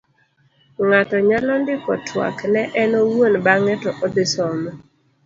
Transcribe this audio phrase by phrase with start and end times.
[0.87, 4.69] ng'ato nyalo ndiko twak ne en owuon bang'e to odhi some